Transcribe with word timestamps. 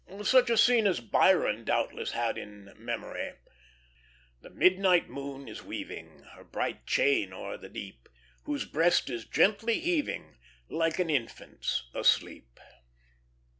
Such 0.23 0.49
a 0.49 0.57
scene 0.57 0.87
as 0.87 0.99
Byron 0.99 1.63
doubtless 1.63 2.13
had 2.13 2.35
in 2.35 2.73
memory: 2.75 3.33
"The 4.41 4.49
midnight 4.49 5.07
moon 5.09 5.47
is 5.47 5.61
weaving 5.63 6.23
Her 6.33 6.43
bright 6.43 6.87
chain 6.87 7.31
o'er 7.33 7.55
the 7.55 7.69
deep; 7.69 8.09
Whose 8.45 8.65
breast 8.65 9.11
is 9.11 9.25
gently 9.25 9.79
heaving 9.79 10.39
Like 10.69 10.97
an 10.97 11.11
infant's 11.11 11.83
asleep." 11.93 12.59